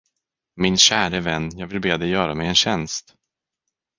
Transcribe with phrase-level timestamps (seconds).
[0.55, 3.15] Min käre vän, jag vill be dig göra mig en tjänst.